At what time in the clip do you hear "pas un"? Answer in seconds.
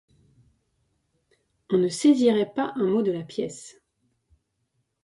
2.51-2.85